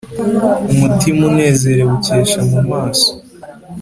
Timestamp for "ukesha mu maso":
1.97-3.09